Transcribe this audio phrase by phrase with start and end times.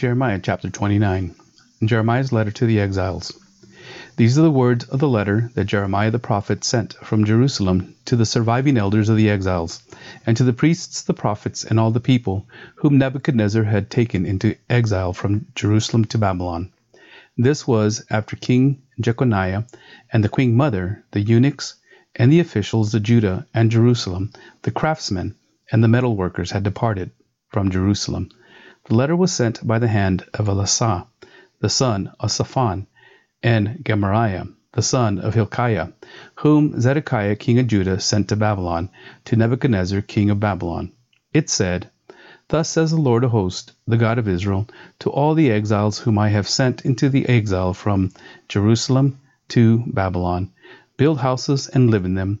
[0.00, 1.34] Jeremiah chapter 29.
[1.84, 3.38] Jeremiah's letter to the exiles.
[4.16, 8.16] These are the words of the letter that Jeremiah the prophet sent from Jerusalem to
[8.16, 9.82] the surviving elders of the exiles,
[10.24, 14.56] and to the priests, the prophets, and all the people whom Nebuchadnezzar had taken into
[14.70, 16.72] exile from Jerusalem to Babylon.
[17.36, 19.66] This was after King Jeconiah
[20.10, 21.74] and the queen mother, the eunuchs,
[22.16, 25.34] and the officials of Judah and Jerusalem, the craftsmen,
[25.70, 27.10] and the metal workers had departed
[27.50, 28.30] from Jerusalem.
[28.86, 31.06] The letter was sent by the hand of Elasah,
[31.60, 32.86] the son of Shaphan,
[33.42, 35.88] and Gemariah, the son of Hilkiah,
[36.36, 38.88] whom Zedekiah king of Judah sent to Babylon,
[39.26, 40.92] to Nebuchadnezzar king of Babylon.
[41.34, 41.90] It said,
[42.48, 44.66] Thus says the Lord of hosts, the God of Israel,
[45.00, 48.12] to all the exiles whom I have sent into the exile from
[48.48, 49.18] Jerusalem
[49.48, 50.52] to Babylon
[50.96, 52.40] Build houses and live in them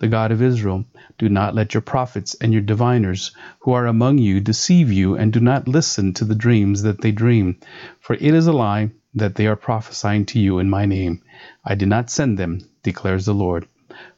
[0.00, 0.84] the God of Israel.
[1.18, 5.32] Do not let your prophets and your diviners who are among you deceive you, and
[5.32, 7.58] do not listen to the dreams that they dream,
[7.98, 11.20] for it is a lie that they are prophesying to you in my name.
[11.64, 13.66] I did not send them, declares the Lord.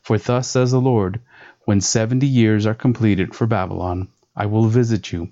[0.03, 1.21] For thus says the Lord,
[1.65, 5.31] when seventy years are completed for Babylon, I will visit you,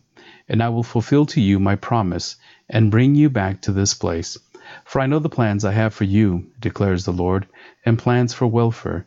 [0.48, 2.36] and I will fulfill to you my promise,
[2.70, 4.38] and bring you back to this place.
[4.84, 7.46] For I know the plans I have for you, declares the Lord,
[7.84, 9.06] and plans for welfare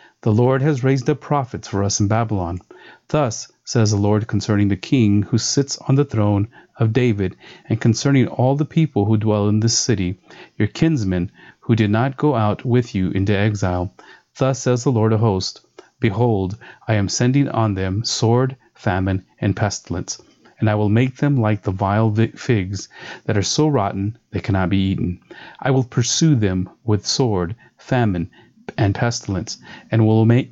[0.23, 2.59] The Lord has raised up prophets for us in Babylon.
[3.07, 7.35] Thus says the Lord concerning the king who sits on the throne of David,
[7.67, 10.19] and concerning all the people who dwell in this city,
[10.59, 13.95] your kinsmen who did not go out with you into exile.
[14.37, 15.65] Thus says the Lord of hosts
[15.99, 16.55] Behold,
[16.87, 20.21] I am sending on them sword, famine, and pestilence,
[20.59, 22.89] and I will make them like the vile figs
[23.25, 25.19] that are so rotten they cannot be eaten.
[25.59, 28.29] I will pursue them with sword, famine,
[28.77, 29.57] and pestilence,
[29.91, 30.51] and will make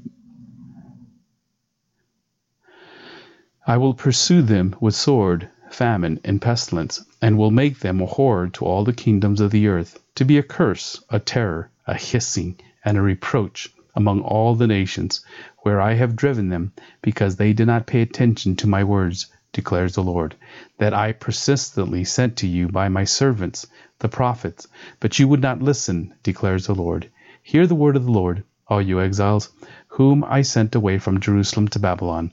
[3.67, 8.49] I will pursue them with sword, famine, and pestilence, and will make them a horror
[8.49, 12.59] to all the kingdoms of the earth, to be a curse, a terror, a hissing,
[12.83, 15.23] and a reproach among all the nations,
[15.59, 16.71] where I have driven them,
[17.03, 20.35] because they did not pay attention to my words, declares the Lord,
[20.79, 23.67] that I persistently sent to you by my servants,
[23.99, 24.67] the prophets,
[24.99, 27.09] but you would not listen, declares the Lord.
[27.51, 29.49] Hear the word of the Lord, all you exiles,
[29.87, 32.31] whom I sent away from Jerusalem to Babylon.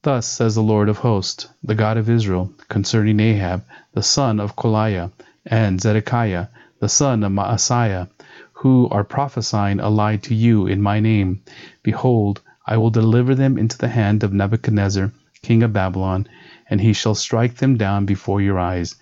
[0.00, 4.56] Thus says the Lord of hosts, the God of Israel, concerning Ahab, the son of
[4.56, 5.12] Kolaiah,
[5.44, 6.46] and Zedekiah,
[6.80, 8.08] the son of Maaseiah,
[8.54, 11.42] who are prophesying a lie to you in my name.
[11.82, 15.12] Behold, I will deliver them into the hand of Nebuchadnezzar,
[15.42, 16.28] king of Babylon,
[16.70, 18.94] and he shall strike them down before your eyes.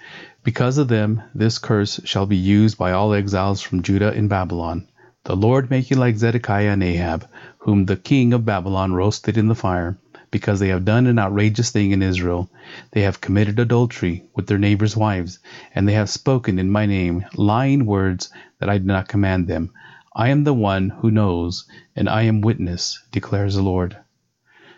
[0.43, 4.89] Because of them, this curse shall be used by all exiles from Judah in Babylon.
[5.25, 7.27] The Lord make you like Zedekiah and Ahab,
[7.59, 9.97] whom the king of Babylon roasted in the fire
[10.31, 12.51] because they have done an outrageous thing in Israel.
[12.91, 15.39] They have committed adultery with their neighbors' wives,
[15.75, 19.71] and they have spoken in my name lying words that I did not command them.
[20.15, 21.65] I am the one who knows,
[21.97, 23.97] and I am witness, declares the Lord.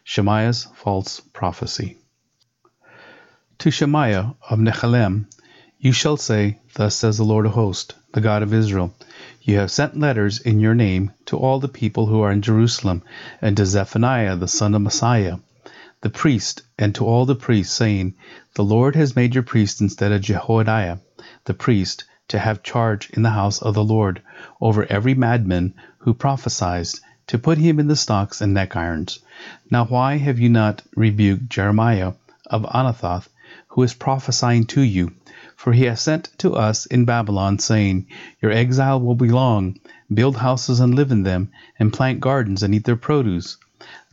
[0.04, 1.98] Shemaiah's false prophecy.
[3.58, 5.26] To Shemaiah of Nehelam,
[5.78, 8.94] you shall say, Thus says the Lord of hosts, the God of Israel
[9.42, 13.02] you have sent letters in your name to all the people who are in Jerusalem,
[13.42, 15.38] and to Zephaniah the son of Maaseiah,
[16.00, 18.14] the priest, and to all the priests, saying,
[18.54, 20.98] The Lord has made your priest instead of Jehoiada
[21.44, 24.22] the priest, to have charge in the house of the Lord
[24.62, 29.18] over every madman who prophesies, to put him in the stocks and neck irons.
[29.70, 32.14] Now why have you not rebuked Jeremiah
[32.46, 33.28] of Anathoth,
[33.76, 35.12] who is prophesying to you?
[35.54, 38.06] For he has sent to us in Babylon, saying,
[38.40, 39.78] Your exile will be long.
[40.12, 43.58] Build houses and live in them, and plant gardens and eat their produce.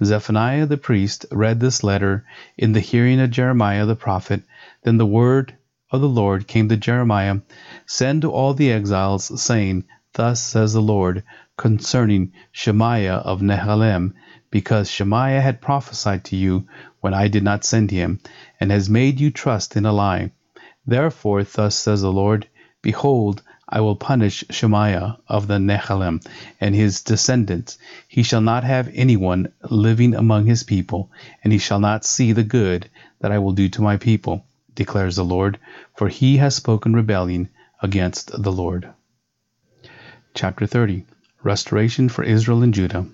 [0.04, 2.26] Zephaniah the priest read this letter
[2.58, 4.44] in the hearing of Jeremiah the prophet.
[4.84, 5.56] Then the word
[5.92, 7.38] of the Lord came to Jeremiah
[7.86, 11.24] Send to all the exiles, saying, Thus says the Lord
[11.56, 14.14] concerning Shemaiah of Nehelam
[14.52, 16.68] because Shemaiah had prophesied to you
[17.04, 18.22] when I did not send him,
[18.62, 20.32] and has made you trust in a lie.
[20.88, 22.48] Therefore, thus says the Lord
[22.82, 26.26] Behold, I will punish Shemaiah of the Nephilim
[26.62, 27.78] and his descendants.
[28.08, 31.12] He shall not have anyone living among his people,
[31.44, 32.90] and he shall not see the good
[33.20, 35.60] that I will do to my people, declares the Lord,
[35.98, 37.50] for he has spoken rebellion
[37.82, 38.88] against the Lord.
[40.36, 41.06] Chapter 30
[41.44, 43.08] Restoration for Israel and Judah.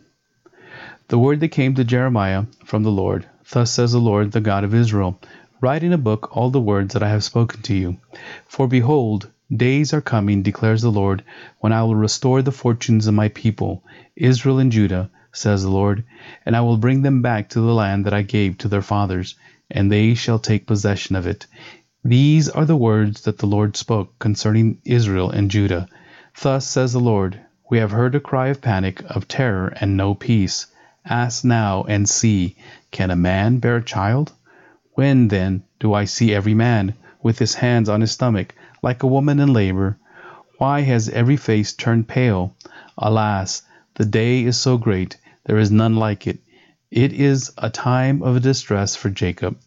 [1.08, 3.26] The word that came to Jeremiah from the Lord.
[3.52, 5.20] Thus says the Lord, the God of Israel
[5.62, 7.98] Write in a book all the words that I have spoken to you.
[8.46, 11.24] For behold, days are coming, declares the Lord,
[11.60, 13.84] when I will restore the fortunes of my people,
[14.16, 16.06] Israel and Judah, says the Lord,
[16.46, 19.36] and I will bring them back to the land that I gave to their fathers,
[19.70, 21.46] and they shall take possession of it.
[22.06, 25.90] These are the words that the Lord spoke concerning Israel and Judah.
[26.42, 30.16] Thus says the Lord, We have heard a cry of panic, of terror, and no
[30.16, 30.68] peace.
[31.12, 32.56] Ask now and see,
[32.92, 34.32] can a man bear a child?
[34.94, 38.54] When, then, do I see every man with his hands on his stomach,
[38.84, 39.98] like a woman in labor?
[40.60, 42.56] Why has every face turned pale?
[42.96, 43.64] Alas,
[43.96, 46.42] the day is so great, there is none like it.
[46.92, 49.58] It is a time of distress for Jacob,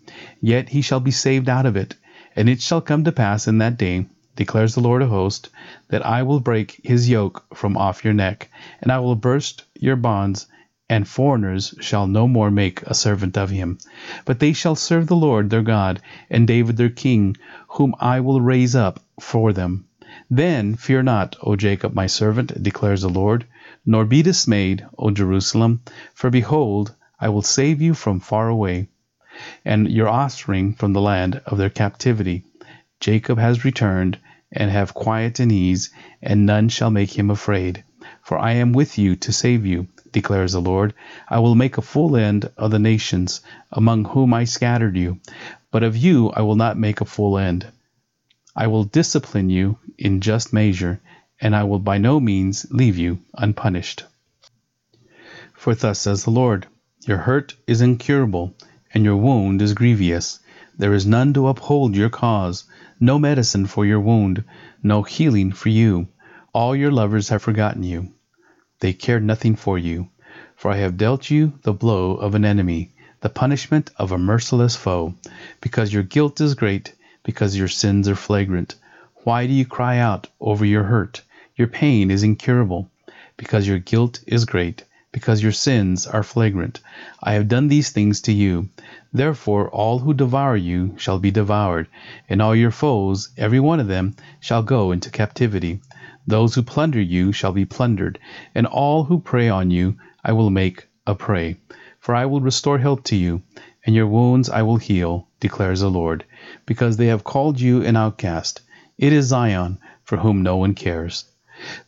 [0.40, 1.96] yet he shall be saved out of it.
[2.36, 4.06] And it shall come to pass in that day,
[4.36, 5.48] declares the Lord of hosts,
[5.88, 8.48] that I will break his yoke from off your neck,
[8.80, 10.46] and I will burst your bonds
[10.92, 13.78] and foreigners shall no more make a servant of him.
[14.26, 17.34] But they shall serve the Lord their God, and David their king,
[17.68, 19.86] whom I will raise up for them.
[20.30, 23.46] Then fear not, O Jacob my servant, declares the Lord,
[23.86, 25.80] nor be dismayed, O Jerusalem,
[26.12, 28.88] for behold, I will save you from far away,
[29.64, 32.44] and your offspring from the land of their captivity.
[33.00, 34.18] Jacob has returned,
[34.52, 35.88] and have quiet and ease,
[36.20, 37.82] and none shall make him afraid.
[38.20, 40.94] For I am with you to save you declares the Lord.
[41.28, 43.40] I will make a full end of the nations
[43.72, 45.18] among whom I scattered you,
[45.70, 47.66] but of you I will not make a full end.
[48.54, 51.00] I will discipline you in just measure,
[51.40, 54.04] and I will by no means leave you unpunished.
[55.54, 56.66] For thus says the Lord
[57.06, 58.54] Your hurt is incurable,
[58.92, 60.40] and your wound is grievous.
[60.76, 62.64] There is none to uphold your cause,
[63.00, 64.44] no medicine for your wound,
[64.82, 66.08] no healing for you.
[66.52, 68.12] All your lovers have forgotten you.
[68.82, 70.08] They cared nothing for you.
[70.56, 72.90] For I have dealt you the blow of an enemy,
[73.20, 75.14] the punishment of a merciless foe.
[75.60, 76.92] Because your guilt is great,
[77.22, 78.74] because your sins are flagrant.
[79.22, 81.22] Why do you cry out over your hurt?
[81.54, 82.90] Your pain is incurable.
[83.36, 84.82] Because your guilt is great,
[85.12, 86.80] because your sins are flagrant.
[87.22, 88.68] I have done these things to you.
[89.12, 91.86] Therefore all who devour you shall be devoured,
[92.28, 95.80] and all your foes, every one of them, shall go into captivity.
[96.26, 98.18] Those who plunder you shall be plundered,
[98.54, 101.56] and all who prey on you I will make a prey.
[101.98, 103.42] For I will restore health to you,
[103.84, 106.24] and your wounds I will heal, declares the Lord,
[106.64, 108.60] because they have called you an outcast.
[108.98, 111.24] It is Zion, for whom no one cares.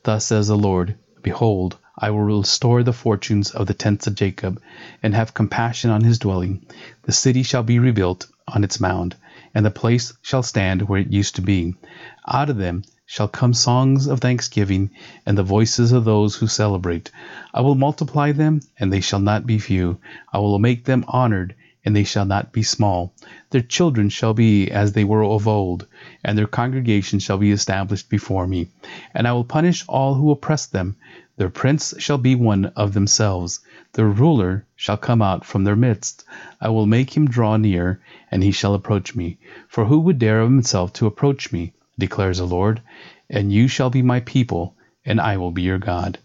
[0.02, 4.60] Thus says the Lord Behold, I will restore the fortunes of the tents of Jacob,
[5.00, 6.66] and have compassion on his dwelling.
[7.02, 9.14] The city shall be rebuilt on its mound,
[9.54, 11.76] and the place shall stand where it used to be.
[12.26, 14.90] Out of them shall come songs of thanksgiving
[15.26, 17.10] and the voices of those who celebrate.
[17.52, 19.98] I will multiply them, and they shall not be few.
[20.32, 23.12] I will make them honored, and they shall not be small.
[23.50, 25.86] Their children shall be as they were of old,
[26.24, 28.68] and their congregation shall be established before me.
[29.12, 30.96] And I will punish all who oppress them.
[31.36, 33.60] Their prince shall be one of themselves.
[33.92, 36.24] Their ruler shall come out from their midst.
[36.58, 39.36] I will make him draw near, and he shall approach me.
[39.68, 41.74] For who would dare of himself to approach me?
[41.98, 42.80] Declares the Lord,
[43.30, 44.74] and you shall be my people,
[45.04, 46.18] and I will be your God.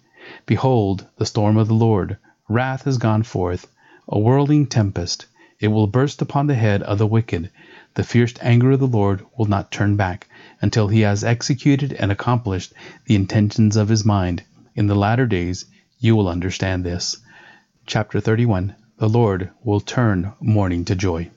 [0.45, 3.67] Behold, the storm of the Lord, wrath has gone forth,
[4.07, 5.25] a whirling tempest.
[5.59, 7.51] It will burst upon the head of the wicked.
[7.93, 10.27] The fierce anger of the Lord will not turn back
[10.61, 12.73] until he has executed and accomplished
[13.05, 14.43] the intentions of his mind.
[14.75, 15.65] In the latter days
[15.99, 17.17] you will understand this.
[17.85, 21.29] Chapter 31 The Lord will turn mourning to joy.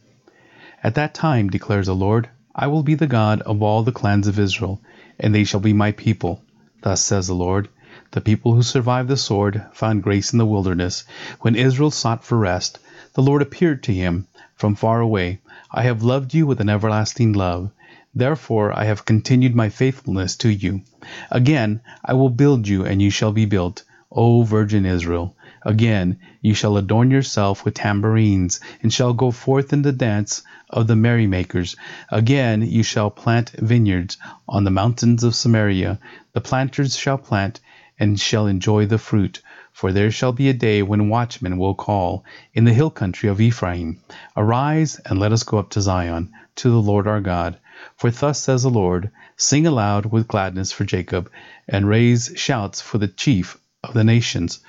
[0.84, 4.26] At that time, declares the Lord, I will be the God of all the clans
[4.26, 4.80] of Israel,
[5.18, 6.42] and they shall be my people.
[6.82, 7.68] Thus says the Lord.
[8.10, 11.04] The people who survived the sword found grace in the wilderness.
[11.40, 12.78] When Israel sought for rest,
[13.14, 15.40] the Lord appeared to him from far away.
[15.70, 17.70] I have loved you with an everlasting love.
[18.14, 20.82] Therefore I have continued my faithfulness to you.
[21.30, 23.82] Again I will build you, and you shall be built,
[24.14, 25.34] O virgin Israel.
[25.64, 30.86] Again you shall adorn yourself with tambourines, and shall go forth in the dance of
[30.86, 31.76] the merrymakers.
[32.10, 35.98] Again you shall plant vineyards on the mountains of Samaria.
[36.34, 37.60] The planters shall plant,
[37.98, 39.40] and shall enjoy the fruit.
[39.72, 43.40] For there shall be a day when watchmen will call in the hill country of
[43.40, 44.00] Ephraim,
[44.36, 47.56] Arise, and let us go up to Zion, to the Lord our God.
[47.96, 51.30] For thus says the Lord, Sing aloud with gladness for Jacob,
[51.66, 54.60] and raise shouts for the chief of the nations.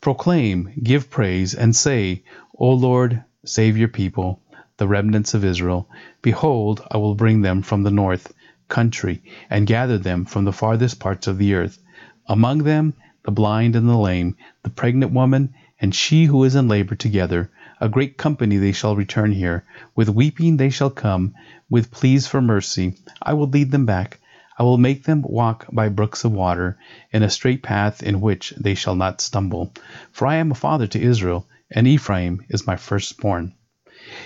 [0.00, 2.22] Proclaim, give praise, and say,
[2.56, 4.40] O Lord, save your people,
[4.76, 5.88] the remnants of Israel.
[6.22, 8.32] Behold, I will bring them from the north
[8.68, 11.82] country, and gather them from the farthest parts of the earth.
[12.28, 16.68] Among them the blind and the lame, the pregnant woman, and she who is in
[16.68, 17.50] labor together.
[17.80, 19.64] A great company they shall return here.
[19.96, 21.34] With weeping they shall come,
[21.68, 22.94] with pleas for mercy.
[23.20, 24.20] I will lead them back.
[24.60, 26.76] I will make them walk by brooks of water,
[27.12, 29.72] in a straight path in which they shall not stumble.
[30.12, 33.54] For I am a father to Israel, and Ephraim is my firstborn.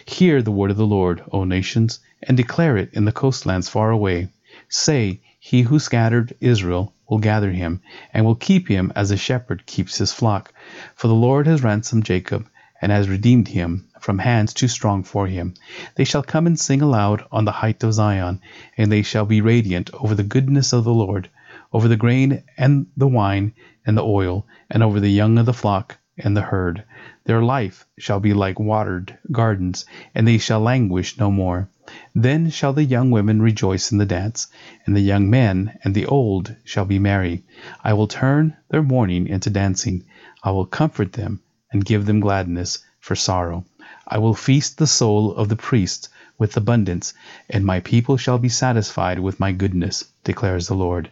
[0.04, 3.92] Hear the word of the Lord, O nations, and declare it in the coastlands far
[3.92, 4.26] away.
[4.68, 7.80] Say, He who scattered Israel will gather him,
[8.12, 10.52] and will keep him as a shepherd keeps his flock.
[10.96, 12.48] For the Lord has ransomed Jacob,
[12.84, 15.54] and has redeemed him from hands too strong for him.
[15.94, 18.42] They shall come and sing aloud on the height of Zion,
[18.76, 21.30] and they shall be radiant over the goodness of the Lord,
[21.72, 23.54] over the grain and the wine
[23.86, 26.84] and the oil, and over the young of the flock and the herd.
[27.24, 31.70] Their life shall be like watered gardens, and they shall languish no more.
[32.14, 34.48] Then shall the young women rejoice in the dance,
[34.84, 37.44] and the young men and the old shall be merry.
[37.82, 40.04] I will turn their mourning into dancing.
[40.42, 41.40] I will comfort them
[41.74, 43.64] and give them gladness for sorrow.
[44.06, 47.12] I will feast the soul of the priests with abundance,
[47.50, 51.10] and my people shall be satisfied with my goodness, declares the Lord.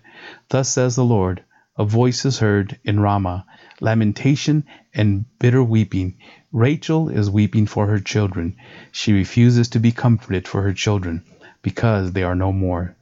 [0.51, 1.43] Thus says the Lord
[1.77, 3.45] A voice is heard in Ramah,
[3.81, 4.65] lamentation
[4.95, 6.15] and bitter weeping.
[6.53, 8.55] Rachel is weeping for her children.
[8.93, 11.25] She refuses to be comforted for her children,
[11.63, 12.95] because they are no more.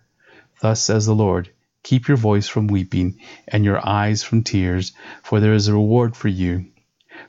[0.62, 1.50] Thus says the Lord
[1.83, 6.17] Keep your voice from weeping, and your eyes from tears, for there is a reward
[6.17, 6.70] for you.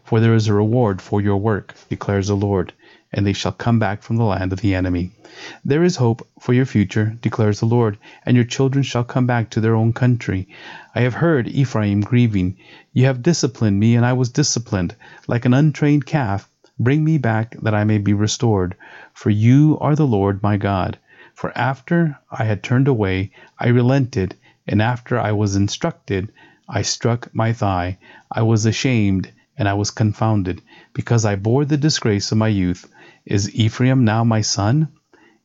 [0.04, 2.72] For there is a reward for your work, declares the Lord,
[3.12, 5.12] and they shall come back from the land of the enemy.
[5.66, 9.50] There is hope for your future, declares the Lord, and your children shall come back
[9.50, 10.48] to their own country.
[10.96, 12.56] I have heard Ephraim grieving.
[12.94, 14.96] You have disciplined me, and I was disciplined,
[15.28, 16.50] like an untrained calf.
[16.80, 18.76] Bring me back that I may be restored.
[19.14, 20.98] For you are the Lord my God.
[21.34, 24.36] For after I had turned away, I relented,
[24.68, 26.32] and after I was instructed,
[26.70, 27.98] I struck my thigh.
[28.32, 30.60] I was ashamed, and I was confounded,
[30.91, 32.91] because I bore the disgrace of my youth.
[33.27, 34.88] Is Ephraim now my son?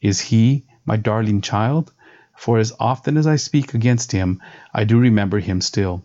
[0.00, 1.92] Is he my darling child?
[2.35, 4.40] For as often as I speak against him,
[4.73, 6.02] I do remember him still.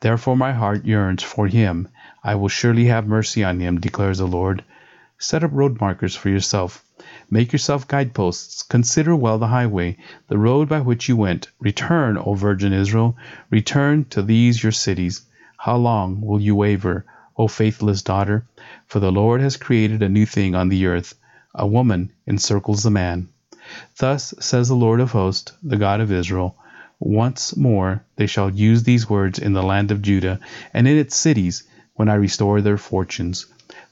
[0.00, 1.86] Therefore my heart yearns for him.
[2.24, 4.64] I will surely have mercy on him, declares the Lord.
[5.20, 6.84] Set up road markers for yourself.
[7.30, 8.64] Make yourself guideposts.
[8.64, 11.46] Consider well the highway, the road by which you went.
[11.60, 13.16] Return, O Virgin Israel.
[13.50, 15.22] Return to these your cities.
[15.58, 17.06] How long will you waver,
[17.42, 18.46] O faithless daughter?
[18.86, 21.16] For the Lord has created a new thing on the earth.
[21.56, 23.30] A woman encircles the man.
[23.98, 26.56] Thus says the Lord of hosts, the God of Israel
[27.00, 30.38] Once more they shall use these words in the land of Judah
[30.72, 33.46] and in its cities when I restore their fortunes.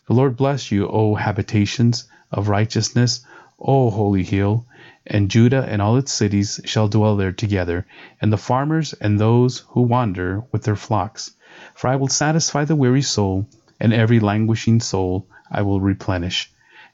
[0.07, 3.26] The Lord bless you, O habitations of righteousness,
[3.59, 4.64] O holy hill,
[5.04, 7.85] and Judah and all its cities shall dwell there together,
[8.21, 11.33] and the farmers and those who wander with their flocks.
[11.75, 13.49] For I will satisfy the weary soul,
[13.80, 16.49] and every languishing soul I will replenish.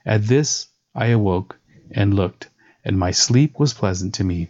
[0.07, 1.59] At this I awoke
[1.91, 2.49] and looked
[2.87, 4.49] and my sleep was pleasant to me.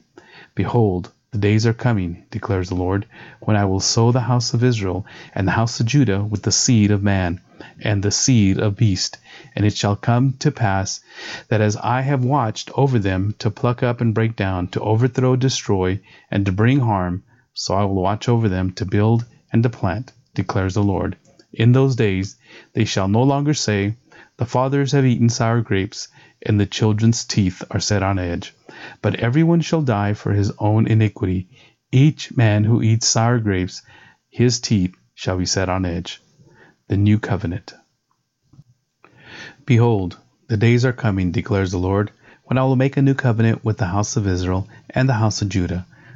[0.55, 3.07] Behold, the days are coming, declares the Lord,
[3.41, 6.53] when I will sow the house of Israel and the house of Judah with the
[6.53, 7.41] seed of man
[7.81, 9.17] and the seed of beast.
[9.55, 11.01] And it shall come to pass
[11.49, 15.35] that as I have watched over them to pluck up and break down, to overthrow,
[15.35, 15.99] destroy,
[16.31, 19.25] and to bring harm, so I will watch over them to build
[19.57, 21.17] and to plant, declares the Lord.
[21.51, 22.37] In those days
[22.75, 23.95] they shall no longer say,
[24.37, 26.09] The fathers have eaten sour grapes,
[26.43, 28.53] and the children's teeth are set on edge.
[29.01, 31.49] But everyone shall die for his own iniquity.
[31.91, 33.81] Each man who eats sour grapes,
[34.29, 36.21] his teeth shall be set on edge.
[36.89, 37.73] The New Covenant.
[39.65, 42.11] Behold, the days are coming, declares the Lord,
[42.45, 45.41] when I will make a new covenant with the house of Israel and the house
[45.41, 45.87] of Judah,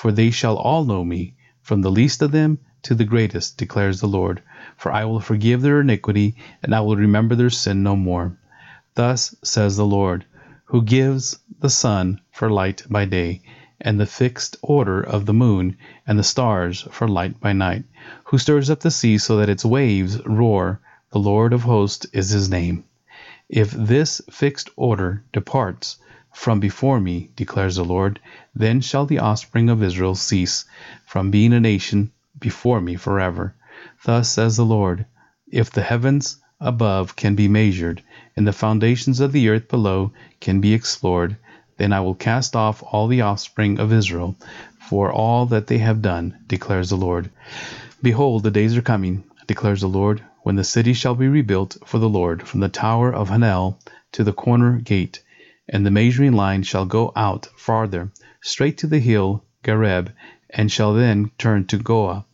[0.00, 4.00] for they shall all know me, from the least of them to the greatest, declares
[4.00, 4.42] the Lord.
[4.74, 8.38] For I will forgive their iniquity, and I will remember their sin no more.
[8.94, 10.24] Thus says the Lord,
[10.64, 13.42] who gives the sun for light by day,
[13.78, 15.76] and the fixed order of the moon
[16.06, 17.84] and the stars for light by night,
[18.24, 20.80] who stirs up the sea so that its waves roar.
[21.12, 22.84] The Lord of hosts is his name.
[23.50, 25.98] If this fixed order departs
[26.32, 28.20] from before me, declares the Lord,
[28.54, 30.64] then shall the offspring of Israel cease
[31.04, 33.54] from being a nation before me forever.
[34.04, 35.06] Thus says the Lord,
[35.50, 38.02] if the heavens above can be measured,
[38.36, 41.36] and the foundations of the earth below can be explored,
[41.78, 44.36] then I will cast off all the offspring of Israel
[44.78, 47.30] for all that they have done, declares the Lord.
[48.02, 51.98] Behold, the days are coming, declares the Lord, when the city shall be rebuilt for
[51.98, 53.78] the Lord from the tower of Hananel
[54.12, 55.22] to the corner gate,
[55.72, 58.10] and the measuring line shall go out farther,
[58.42, 60.12] straight to the hill Gareb,
[60.50, 62.24] and shall then turn to Goah,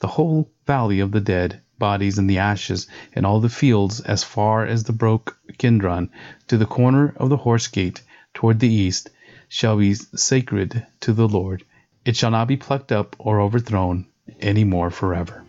[0.00, 4.24] The whole valley of the dead bodies and the ashes, and all the fields as
[4.24, 6.10] far as the brook Kidron,
[6.48, 8.02] to the corner of the horse gate
[8.34, 9.10] toward the east,
[9.48, 11.64] shall be sacred to the Lord.
[12.04, 14.06] It shall not be plucked up or overthrown
[14.40, 15.44] any more forever.